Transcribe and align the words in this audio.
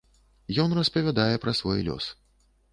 Ён 0.63 0.73
распавядае, 0.79 1.35
пра 1.45 1.55
свой 1.63 1.87
лёс. 1.91 2.11